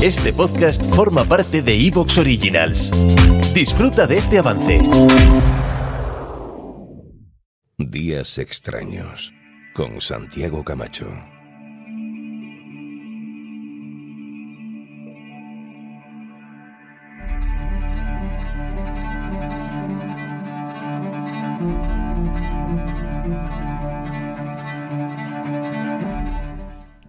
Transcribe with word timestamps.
Este 0.00 0.32
podcast 0.32 0.80
forma 0.94 1.24
parte 1.24 1.60
de 1.60 1.74
Evox 1.74 2.18
Originals. 2.18 2.92
Disfruta 3.52 4.06
de 4.06 4.18
este 4.18 4.38
avance. 4.38 4.80
Días 7.78 8.38
extraños 8.38 9.32
con 9.74 10.00
Santiago 10.00 10.62
Camacho. 10.62 11.08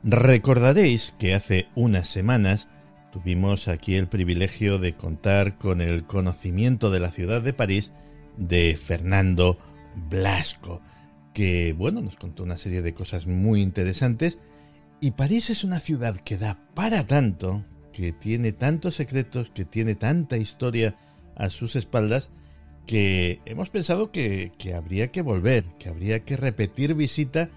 Recordaréis 0.01 1.13
que 1.19 1.35
hace 1.35 1.67
unas 1.75 2.07
semanas 2.07 2.67
tuvimos 3.11 3.67
aquí 3.67 3.95
el 3.95 4.07
privilegio 4.07 4.77
de 4.77 4.93
contar 4.93 5.57
con 5.57 5.81
el 5.81 6.05
conocimiento 6.05 6.91
de 6.91 6.99
la 6.99 7.11
ciudad 7.11 7.41
de 7.41 7.53
París 7.53 7.91
de 8.37 8.77
Fernando 8.81 9.57
Blasco, 10.09 10.81
que 11.33 11.73
bueno, 11.73 12.01
nos 12.01 12.15
contó 12.15 12.43
una 12.43 12.57
serie 12.57 12.81
de 12.81 12.93
cosas 12.93 13.27
muy 13.27 13.61
interesantes. 13.61 14.39
Y 15.01 15.11
París 15.11 15.49
es 15.49 15.63
una 15.63 15.79
ciudad 15.79 16.17
que 16.17 16.37
da 16.37 16.59
para 16.73 17.07
tanto, 17.07 17.63
que 17.93 18.11
tiene 18.11 18.51
tantos 18.51 18.95
secretos, 18.95 19.49
que 19.53 19.65
tiene 19.65 19.95
tanta 19.95 20.37
historia 20.37 20.95
a 21.35 21.49
sus 21.49 21.75
espaldas, 21.75 22.29
que 22.85 23.41
hemos 23.45 23.69
pensado 23.69 24.11
que, 24.11 24.51
que 24.57 24.73
habría 24.73 25.09
que 25.11 25.21
volver, 25.21 25.65
que 25.77 25.89
habría 25.89 26.21
que 26.21 26.37
repetir 26.37 26.95
visita 26.95 27.49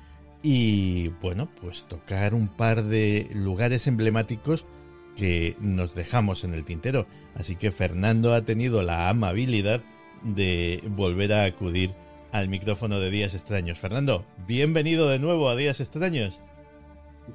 y 0.43 1.09
bueno, 1.21 1.49
pues 1.61 1.85
tocar 1.89 2.35
un 2.35 2.49
par 2.49 2.85
de 2.85 3.29
lugares 3.35 3.87
emblemáticos 3.87 4.67
que 5.17 5.57
nos 5.61 5.95
dejamos 5.95 6.45
en 6.45 6.55
el 6.55 6.65
tintero. 6.65 7.07
Así 7.35 7.57
que 7.57 7.73
Fernando 7.73 8.35
ha 8.35 8.43
tenido 8.43 8.83
la 8.83 9.09
amabilidad 9.09 9.83
de 10.23 10.83
volver 10.89 11.33
a 11.33 11.45
acudir 11.45 11.95
al 12.33 12.49
micrófono 12.49 13.01
de 13.01 13.11
Días 13.11 13.35
Extraños. 13.35 13.79
Fernando, 13.79 14.25
bienvenido 14.47 15.09
de 15.09 15.19
nuevo 15.19 15.49
a 15.49 15.57
Días 15.57 15.81
Extraños. 15.81 16.41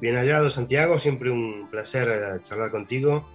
Bien 0.01 0.15
hallado, 0.15 0.49
Santiago. 0.49 0.99
Siempre 0.99 1.31
un 1.31 1.67
placer 1.69 2.07
eh, 2.09 2.39
charlar 2.43 2.71
contigo 2.71 3.27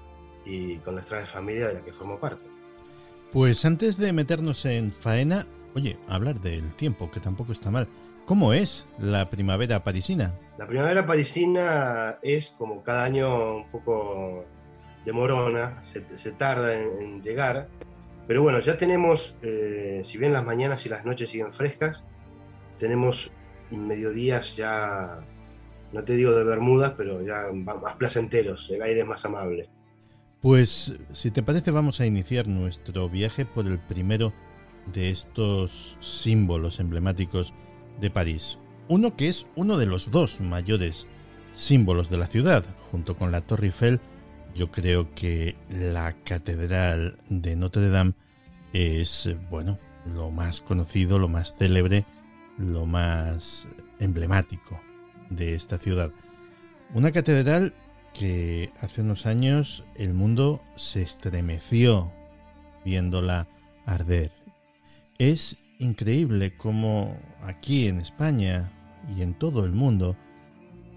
y 0.45 0.77
con 0.79 0.95
nuestra 0.95 1.25
familia 1.27 1.69
de 1.69 1.75
la 1.75 1.81
que 1.81 1.93
formo 1.93 2.19
parte. 2.19 2.47
Pues 3.31 3.65
antes 3.65 3.97
de 3.97 4.13
meternos 4.13 4.65
en 4.67 4.93
faena, 4.93 5.47
oye, 5.75 5.97
hablar 6.09 6.41
del 6.41 6.75
tiempo, 6.75 7.11
que 7.11 7.21
tampoco 7.21 7.53
está 7.53 7.71
mal. 7.71 7.89
¿Cómo 8.27 8.53
es 8.53 8.87
la 8.99 9.31
primavera 9.31 9.83
parisina? 9.83 10.35
La 10.63 10.69
primavera 10.69 11.05
parisina 11.05 12.19
es, 12.23 12.51
como 12.51 12.85
cada 12.85 13.03
año, 13.03 13.57
un 13.57 13.69
poco 13.73 14.45
demorona, 15.05 15.83
se, 15.83 16.05
se 16.17 16.31
tarda 16.31 16.81
en, 16.81 17.03
en, 17.03 17.21
llegar. 17.21 17.67
Pero 18.29 18.43
bueno, 18.43 18.61
ya 18.61 18.79
tenemos, 18.79 19.37
eh, 19.43 20.03
si 20.05 20.19
bien 20.19 20.33
las 20.33 20.45
mañanas 20.45 20.87
y 20.87 20.89
las 20.89 21.05
noches 21.05 21.31
siguen 21.31 21.53
frescas, 21.53 22.07
tenemos 22.79 23.33
mediodías 23.73 24.55
ya, 24.55 25.27
no 25.93 26.05
te 26.05 26.15
digo 26.15 26.31
de 26.31 26.45
Bermudas, 26.45 26.95
pero 26.97 27.21
ya 27.23 27.51
más 27.53 27.97
placenteros, 27.97 28.71
el 28.71 28.83
aire 28.83 29.01
es 29.01 29.07
más 29.07 29.25
amable. 29.25 29.69
Pues, 30.41 30.97
si 31.13 31.33
te 31.33 31.43
parece, 31.43 31.73
vamos 31.73 32.01
a 32.01 32.07
iniciar 32.07 32.47
nuestro 32.47 33.09
viaje 33.09 33.45
por 33.47 33.67
el 33.67 33.81
primero 33.81 34.33
de 34.93 35.11
estos 35.11 35.99
símbolos 35.99 36.79
emblemáticos 36.79 37.53
de 38.01 38.11
París. 38.11 38.61
Uno 38.89 39.17
que 39.17 39.29
es 39.29 39.47
uno 39.57 39.79
de 39.79 39.87
los 39.87 40.11
dos 40.11 40.41
mayores 40.41 41.07
símbolos 41.55 42.11
de 42.11 42.19
la 42.19 42.27
ciudad, 42.27 42.65
junto 42.91 43.17
con 43.17 43.31
la 43.31 43.41
Torre 43.41 43.67
Eiffel. 43.67 44.01
Yo 44.55 44.71
creo 44.71 45.15
que 45.15 45.57
la 45.71 46.13
Catedral 46.25 47.19
de 47.29 47.57
Notre 47.57 47.89
Dame 47.89 48.15
es, 48.73 49.35
bueno, 49.51 49.79
lo 50.15 50.31
más 50.31 50.61
conocido, 50.61 51.19
lo 51.19 51.29
más 51.29 51.55
célebre, 51.59 52.05
lo 52.59 52.87
más 52.87 53.67
emblemático 53.99 54.81
de 55.31 55.55
esta 55.55 55.79
ciudad. 55.79 56.11
Una 56.95 57.13
catedral 57.13 57.75
que 58.13 58.71
hace 58.81 59.01
unos 59.01 59.25
años 59.25 59.85
el 59.97 60.13
mundo 60.13 60.63
se 60.77 61.03
estremeció 61.03 62.13
viéndola 62.85 63.49
arder. 63.87 64.33
Es 65.19 65.57
increíble 65.83 66.57
cómo 66.57 67.17
aquí 67.43 67.89
en 67.89 67.99
España 67.99 68.73
y 69.17 69.23
en 69.23 69.35
todo 69.35 69.65
el 69.65 69.73
mundo 69.73 70.17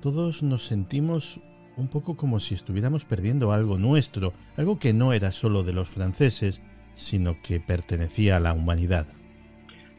todos 0.01 0.43
nos 0.43 0.67
sentimos 0.67 1.39
un 1.77 1.89
poco 1.89 2.15
como 2.15 2.39
si 2.39 2.53
estuviéramos 2.53 3.03
perdiendo 3.03 3.51
algo 3.51 3.77
nuestro, 3.77 4.33
algo 4.55 4.79
que 4.79 4.93
no 4.93 5.13
era 5.13 5.31
solo 5.31 5.63
de 5.63 5.73
los 5.73 5.89
franceses, 5.89 6.61
sino 6.95 7.41
que 7.41 7.59
pertenecía 7.59 8.37
a 8.37 8.39
la 8.39 8.53
humanidad. 8.53 9.07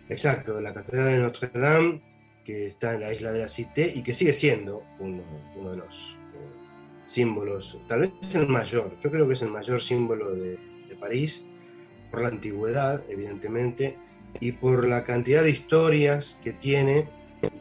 Exacto, 0.09 0.61
la 0.61 0.73
Catedral 0.73 1.13
de 1.13 1.19
Notre 1.19 1.49
Dame, 1.49 2.01
que 2.45 2.69
está 2.69 2.95
en 2.95 3.01
la 3.01 3.13
isla 3.13 3.33
de 3.33 3.41
la 3.41 3.49
Cité 3.49 3.93
y 3.95 4.03
que 4.03 4.15
sigue 4.15 4.33
siendo 4.33 4.85
uno, 5.01 5.23
de 5.71 5.77
los 5.77 6.17
eh, 6.35 7.05
símbolos, 7.05 7.77
tal 7.89 8.01
vez 8.01 8.13
el 8.35 8.47
mayor, 8.47 8.97
yo 9.03 9.11
creo 9.11 9.27
que 9.27 9.35
es 9.35 9.43
el 9.43 9.51
mayor 9.51 9.83
símbolo 9.83 10.31
de, 10.31 10.59
de 10.89 10.97
París, 10.99 11.45
por 12.11 12.23
la 12.23 12.29
antigüedad, 12.29 13.03
evidentemente, 13.09 13.99
y 14.41 14.53
por 14.53 14.87
la 14.87 15.05
cantidad 15.05 15.43
de 15.43 15.51
historias 15.51 16.39
que 16.43 16.53
tiene 16.53 17.09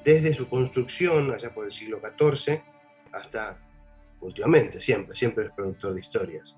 desde 0.03 0.33
su 0.33 0.47
construcción, 0.47 1.31
allá 1.31 1.53
por 1.53 1.65
el 1.65 1.71
siglo 1.71 1.99
XIV, 1.99 2.61
hasta 3.11 3.57
últimamente, 4.21 4.79
siempre, 4.79 5.15
siempre 5.15 5.45
es 5.45 5.51
productor 5.51 5.93
de 5.93 5.99
historias. 5.99 6.55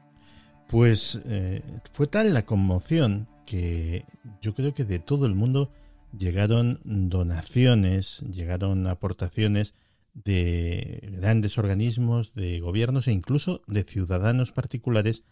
Pues 0.67 1.21
eh, 1.25 1.61
fue 1.91 2.07
tal 2.07 2.33
la 2.33 2.45
conmoción 2.45 3.27
que 3.45 4.03
yo 4.41 4.53
creo 4.53 4.73
que 4.73 4.83
de 4.83 4.99
todo 4.99 5.25
el 5.25 5.35
mundo 5.35 5.71
llegaron 6.17 6.79
donaciones, 6.83 8.19
llegaron 8.19 8.87
aportaciones 8.87 9.73
de 10.13 11.07
grandes 11.11 11.57
organismos, 11.57 12.33
de 12.33 12.59
gobiernos 12.59 13.07
e 13.07 13.11
incluso 13.11 13.61
de 13.67 13.83
ciudadanos 13.83 14.51
particulares 14.51 15.23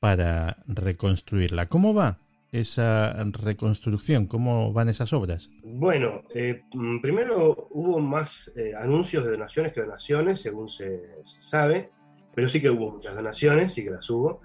para 0.00 0.62
reconstruirla. 0.66 1.68
¿Cómo 1.68 1.94
va? 1.94 2.18
Esa 2.54 3.12
reconstrucción? 3.24 4.26
¿Cómo 4.26 4.72
van 4.72 4.88
esas 4.88 5.12
obras? 5.12 5.50
Bueno, 5.64 6.22
eh, 6.34 6.62
primero 7.02 7.68
hubo 7.70 7.98
más 7.98 8.52
eh, 8.56 8.72
anuncios 8.78 9.24
de 9.24 9.32
donaciones 9.32 9.72
que 9.72 9.80
donaciones, 9.80 10.40
según 10.40 10.68
se, 10.68 11.02
se, 11.24 11.40
sabe, 11.40 11.90
pero 12.34 12.48
sí 12.48 12.60
que 12.60 12.70
hubo 12.70 12.92
muchas 12.92 13.16
donaciones, 13.16 13.74
sí 13.74 13.82
que 13.82 13.90
las 13.90 14.08
hubo, 14.08 14.40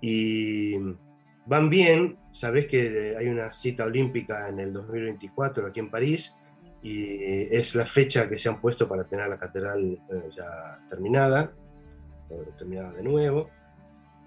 y 0.00 0.74
van 1.46 1.70
bien, 1.70 2.18
sabés 2.32 2.66
que 2.66 3.14
hay 3.16 3.28
una 3.28 3.52
cita 3.52 3.84
olímpica 3.84 4.48
en 4.48 4.58
el 4.58 4.72
2024 4.72 5.68
aquí 5.68 5.80
en 5.80 5.90
París, 5.90 6.36
y 6.82 7.54
es 7.56 7.74
la 7.74 7.86
fecha 7.86 8.28
que 8.28 8.38
se 8.38 8.48
han 8.48 8.60
puesto 8.60 8.88
para 8.88 9.04
tener 9.04 9.28
la 9.28 9.38
catedral 9.38 9.98
eh, 10.10 10.28
ya 10.36 10.78
terminada, 10.88 11.52
terminada 12.58 12.92
de 12.92 13.02
nuevo. 13.02 13.50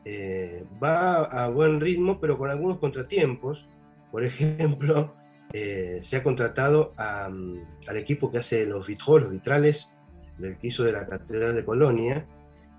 Eh, 0.06 0.64
va 0.82 1.24
a 1.24 1.50
buen 1.50 1.80
ritmo, 1.80 2.20
pero 2.20 2.38
con 2.38 2.50
algunos 2.50 2.78
contratiempos. 2.78 3.68
Por 4.12 4.24
ejemplo, 4.26 5.14
eh, 5.54 6.00
se 6.04 6.18
ha 6.18 6.24
contratado 6.24 6.94
a, 6.98 7.28
um, 7.30 7.64
al 7.88 7.98
equipo 7.98 8.32
que 8.32 8.38
hace 8.38 8.66
los 8.66 8.88
los 8.88 9.30
vitrales, 9.32 9.92
del 10.38 10.58
que 10.58 10.68
hizo 10.68 10.84
de 10.84 10.92
la 10.92 11.08
Catedral 11.08 11.56
de 11.56 11.66
Colonia, 11.66 12.28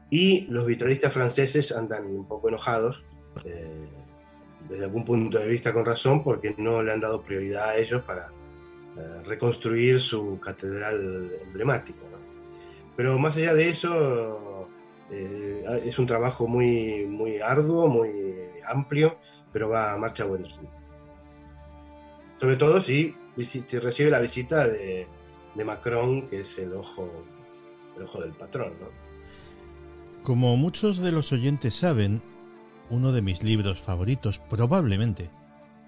y 0.09 0.43
los 0.43 0.67
vitralistas 0.67 1.13
franceses 1.13 1.77
andan 1.77 2.07
un 2.07 2.27
poco 2.27 2.49
enojados, 2.49 3.05
eh, 3.45 3.89
desde 4.69 4.85
algún 4.85 5.05
punto 5.05 5.39
de 5.39 5.47
vista 5.47 5.73
con 5.73 5.85
razón, 5.85 6.23
porque 6.23 6.55
no 6.59 6.83
le 6.83 6.93
han 6.93 7.01
dado 7.01 7.23
prioridad 7.23 7.71
a 7.71 7.77
ellos 7.77 8.03
para 8.05 8.31
eh, 8.97 9.23
reconstruir 9.25 10.01
su 10.01 10.39
catedral 10.41 11.33
emblemática. 11.45 11.99
¿no? 12.11 12.19
Pero 12.97 13.19
más 13.19 13.37
allá 13.37 13.55
de 13.55 13.69
eso, 13.69 14.60
eh, 15.11 15.83
es 15.85 15.99
un 15.99 16.07
trabajo 16.07 16.47
muy, 16.47 17.07
muy 17.07 17.41
arduo, 17.41 17.89
muy 17.89 18.11
amplio, 18.67 19.17
pero 19.53 19.69
va 19.69 19.93
a 19.93 19.99
marcha 19.99 20.25
a 20.25 20.27
buen. 20.27 20.47
Sobre 22.41 22.57
todo 22.57 22.81
si, 22.81 23.15
si 23.43 23.63
recibe 23.79 24.11
la 24.11 24.21
visita 24.21 24.67
de, 24.67 25.07
de, 25.55 25.65
Macron, 25.65 26.29
que 26.29 26.41
es 26.41 26.59
el 26.59 26.73
ojo, 26.75 27.11
el 27.97 28.05
ojo 28.05 28.21
del 28.21 28.33
patrón. 28.33 28.73
¿no? 28.81 28.89
Como 30.23 30.57
muchos 30.57 30.99
de 30.99 31.13
los 31.13 31.33
oyentes 31.33 31.75
saben, 31.75 32.23
uno 32.89 33.13
de 33.13 33.23
mis 33.23 33.43
libros 33.43 33.81
favoritos, 33.81 34.39
probablemente 34.39 35.31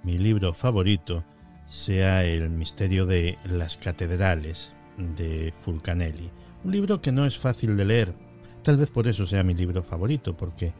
mi 0.02 0.18
libro 0.18 0.52
favorito, 0.52 1.24
sea 1.66 2.24
El 2.24 2.50
misterio 2.50 3.06
de 3.06 3.36
las 3.44 3.76
catedrales 3.76 4.72
de 4.98 5.54
Fulcanelli. 5.62 6.30
Un 6.64 6.72
libro 6.72 7.00
que 7.00 7.12
no 7.12 7.24
es 7.24 7.38
fácil 7.38 7.76
de 7.76 7.84
leer, 7.84 8.14
Tal 8.62 8.76
vez 8.76 8.90
por 8.90 9.08
eso 9.08 9.26
sea 9.26 9.42
mi 9.42 9.54
libro 9.54 9.82
favorito, 9.82 10.36
porque 10.36 10.72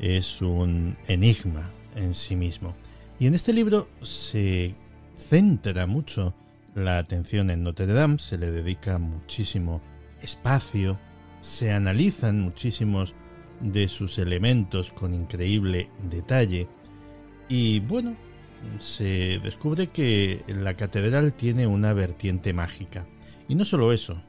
es 0.00 0.40
un 0.40 0.96
enigma 1.06 1.70
en 1.94 2.14
sí 2.14 2.34
mismo. 2.34 2.74
Y 3.18 3.26
en 3.26 3.34
este 3.34 3.52
libro 3.52 3.88
se 4.02 4.74
centra 5.18 5.86
mucho 5.86 6.34
la 6.74 6.98
atención 6.98 7.50
en 7.50 7.62
Notre 7.62 7.86
Dame, 7.86 8.18
se 8.18 8.38
le 8.38 8.50
dedica 8.50 8.98
muchísimo 8.98 9.80
espacio, 10.22 10.98
se 11.40 11.72
analizan 11.72 12.40
muchísimos 12.40 13.14
de 13.60 13.88
sus 13.88 14.18
elementos 14.18 14.90
con 14.90 15.14
increíble 15.14 15.90
detalle. 16.10 16.68
Y 17.48 17.80
bueno, 17.80 18.16
se 18.78 19.38
descubre 19.40 19.88
que 19.88 20.42
la 20.48 20.74
catedral 20.74 21.32
tiene 21.32 21.66
una 21.66 21.92
vertiente 21.92 22.52
mágica. 22.52 23.06
Y 23.48 23.54
no 23.54 23.64
solo 23.64 23.92
eso, 23.92 24.20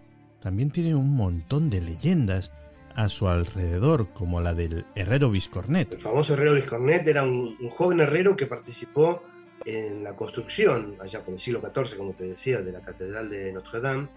también 0.42 0.72
tiene 0.72 0.96
un 0.96 1.16
montón 1.16 1.70
de 1.70 1.82
leyendas 1.82 2.52
a 2.98 3.10
su 3.10 3.28
alrededor, 3.28 4.10
como 4.10 4.42
la 4.42 4.54
del 4.54 4.86
herrero 4.96 5.30
Viscornet. 5.30 5.94
El 5.94 6.00
famoso 6.00 6.34
herrero 6.34 6.56
Viscornet 6.56 7.08
era 7.08 7.24
un, 7.24 7.56
joven 7.70 8.02
herrero 8.02 8.36
que 8.36 8.48
participó 8.48 9.24
en 9.66 10.04
la 10.04 10.16
construcción, 10.16 10.96
allá 11.00 11.24
por 11.24 11.36
el 11.36 11.40
siglo 11.40 11.62
XIV, 11.62 11.96
como 11.96 12.14
te 12.14 12.26
decía, 12.26 12.62
de 12.62 12.72
la 12.72 12.82
Catedral 12.82 13.30
de 13.30 13.54
Notre 13.54 13.80
Dame, 13.82 14.10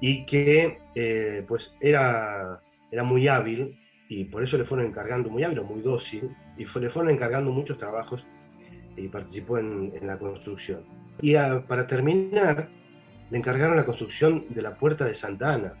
y 0.00 0.24
que 0.24 0.80
eh, 0.94 1.44
pues 1.46 1.76
era, 1.78 2.62
era 2.90 3.04
muy 3.04 3.28
hábil 3.28 3.78
y 4.08 4.24
por 4.24 4.42
eso 4.42 4.58
le 4.58 4.64
fueron 4.64 4.86
encargando, 4.86 5.28
muy 5.28 5.44
hábil, 5.44 5.62
muy 5.62 5.82
dócil, 5.82 6.34
y 6.56 6.64
le 6.64 6.88
fueron 6.90 7.10
encargando 7.10 7.52
muchos 7.52 7.78
trabajos 7.78 8.26
y 8.96 9.08
participó 9.08 9.58
en, 9.58 9.92
la 10.02 10.18
construcción. 10.18 10.84
Y 11.20 11.34
para 11.68 11.86
terminar, 11.86 12.70
le 13.30 13.38
encargaron 13.38 13.76
la 13.76 13.84
construcción 13.84 14.46
de 14.48 14.62
la 14.62 14.76
Puerta 14.76 15.04
de 15.04 15.14
Santa 15.14 15.54
Ana, 15.54 15.74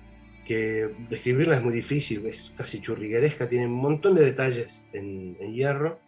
que 0.50 0.90
describirla 1.08 1.58
es 1.58 1.62
muy 1.62 1.72
difícil, 1.72 2.26
es 2.26 2.52
casi 2.56 2.80
churrigueresca, 2.80 3.48
tiene 3.48 3.66
un 3.66 3.74
montón 3.74 4.16
de 4.16 4.24
detalles 4.24 4.84
en, 4.92 5.36
hierro. 5.54 6.00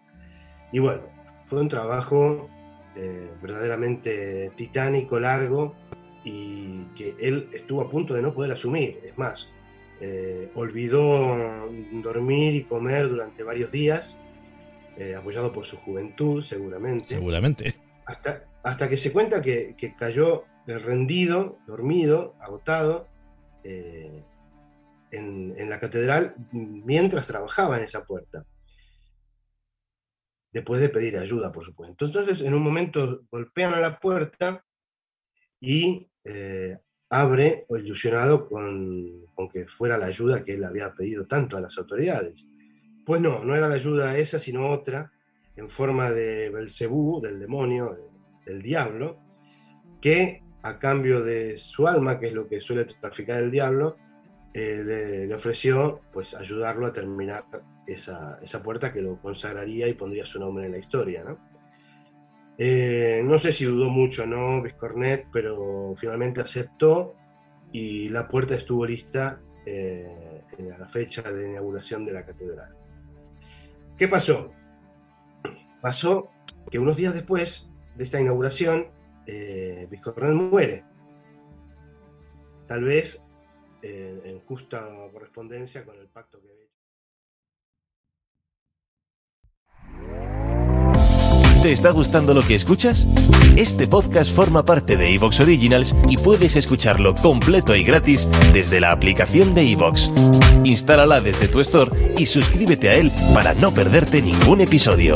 Y 0.73 0.81
bueno, 0.81 1.03
fue 1.47 1.61
un 1.61 1.69
trabajo 1.69 2.51
eh, 2.97 3.31
verdaderamente 3.41 4.51
titánico, 4.57 5.21
largo, 5.21 5.77
y 6.25 6.87
que 6.97 7.15
él 7.21 7.51
estuvo 7.53 7.83
a 7.83 7.89
punto 7.89 8.15
de 8.15 8.23
no 8.23 8.35
poder 8.35 8.51
asumir. 8.51 8.99
Es 9.05 9.17
más, 9.17 9.49
eh, 10.01 10.51
olvidó 10.57 11.71
dormir 12.03 12.57
y 12.57 12.65
comer 12.65 13.11
durante 13.11 13.45
varios 13.45 13.71
días, 13.71 14.19
eh, 14.97 15.15
apoyado 15.15 15.53
por 15.53 15.65
su 15.65 15.77
juventud, 15.77 16.43
seguramente. 16.43 17.15
Seguramente. 17.15 17.77
Hasta, 18.07 18.43
hasta 18.65 18.89
que 18.89 18.97
se 18.97 19.13
cuenta 19.13 19.41
que, 19.41 19.77
que 19.79 19.95
cayó 19.95 20.47
rendido, 20.67 21.59
dormido, 21.69 22.35
agotado, 22.41 23.07
en, 25.13 25.69
la 25.69 25.79
catedral 25.79 26.35
mientras 26.53 27.27
trabajaba 27.27 27.77
en 27.77 27.85
esa 27.85 28.05
puerta. 28.05 28.45
Después 30.51 30.81
de 30.81 30.89
pedir 30.89 31.17
ayuda, 31.17 31.53
por 31.53 31.65
supuesto. 31.65 32.07
Entonces, 32.07 32.41
en 32.41 32.55
un 32.55 32.63
momento 32.63 33.23
golpean 33.31 33.75
a 33.75 33.81
la 33.81 33.99
puerta 33.99 34.65
y 35.61 36.09
eh, 36.25 36.79
abre, 37.11 37.67
ilusionado 37.71 38.49
con, 38.49 39.27
con, 39.35 39.49
que 39.49 39.67
fuera 39.67 39.97
la 39.97 40.07
ayuda 40.07 40.45
que 40.45 40.55
él 40.55 40.65
había 40.65 40.93
pedido 40.93 41.27
tanto 41.27 41.57
a 41.57 41.61
las 41.61 41.79
autoridades. 41.79 42.47
Pues 43.05 43.21
no, 43.21 43.45
no 43.45 43.55
era 43.55 43.69
la 43.69 43.75
ayuda 43.75 44.17
esa, 44.17 44.39
sino 44.39 44.69
otra, 44.69 45.13
en 45.57 45.69
forma 45.69 46.11
de 46.11 46.51
Belcebú, 46.51 47.21
del 47.21 47.39
demonio, 47.39 47.97
del 48.45 48.63
diablo, 48.63 49.19
que 50.01 50.43
a 50.63 50.79
cambio 50.79 51.23
de 51.23 51.59
su 51.59 51.89
alma, 51.89 52.19
que 52.19 52.29
es 52.29 52.33
lo 52.33 52.49
que 52.49 52.61
suele 52.61 52.85
traficar 52.85 53.43
el 53.43 53.51
diablo, 53.51 53.97
eh, 54.55 55.25
le, 55.27 55.35
ofreció 55.35 56.01
pues, 56.13 56.35
ayudarlo 56.35 56.87
a 56.87 56.93
terminar 56.93 57.45
esa, 57.87 58.39
puerta 58.63 58.93
que 58.93 59.01
lo 59.01 59.19
consagraría 59.21 59.89
y 59.89 59.95
pondría 59.95 60.27
su 60.27 60.39
nombre 60.39 60.67
en 60.67 60.73
la 60.73 60.79
historia. 60.79 61.25
¿no? 61.25 61.39
Eh, 62.59 63.23
no 63.25 63.39
sé 63.39 63.53
si 63.53 63.65
dudó 63.65 63.89
mucho, 63.89 64.27
¿no? 64.27 64.61
Viscornet, 64.61 65.27
pero 65.33 65.95
finalmente 65.97 66.43
aceptó 66.43 67.15
y 67.73 68.11
la 68.11 68.29
puerta 68.29 68.55
estuvo 68.55 68.85
lista 68.85 69.41
eh, 69.65 70.43
en 70.59 70.69
la 70.69 70.87
fecha 70.87 71.23
de 71.23 71.49
inauguración 71.49 72.05
de 72.05 72.13
la 72.13 72.27
catedral. 72.27 72.77
¿Qué 73.97 74.07
pasó? 74.07 74.53
Pasó 75.81 76.31
que 76.71 76.79
unos 76.79 76.97
días 76.97 77.15
después 77.15 77.71
de 77.97 78.05
esta 78.05 78.21
inauguración, 78.21 78.89
Viscornet 79.89 80.35
muere. 80.35 80.85
Tal 82.67 82.85
vez 82.85 83.23
en 83.83 84.41
justa 84.41 84.89
correspondencia 85.13 85.85
con 85.85 85.99
el 85.99 86.09
pacto 86.09 86.41
que 86.41 86.49
hecho. 86.49 86.73
¿Te 91.63 91.71
está 91.71 91.93
gustando 91.93 92.35
lo 92.35 92.43
que 92.43 92.57
escuchas? 92.57 93.07
Este 93.57 93.87
podcast 93.87 94.35
forma 94.35 94.65
parte 94.65 94.97
de 94.97 95.15
Evox 95.15 95.39
Originals 95.39 95.95
y 96.09 96.17
puedes 96.17 96.57
escucharlo 96.57 97.15
completo 97.15 97.77
y 97.77 97.85
gratis 97.85 98.29
desde 98.53 98.81
la 98.81 98.91
aplicación 98.91 99.55
de 99.55 99.71
Evox. 99.71 100.13
Instálala 100.65 101.21
desde 101.21 101.47
tu 101.47 101.61
store 101.61 102.15
y 102.19 102.27
suscríbete 102.27 102.89
a 102.89 102.95
él 102.97 103.13
para 103.33 103.55
no 103.55 103.73
perderte 103.73 104.21
ningún 104.23 104.61
episodio. 104.61 105.15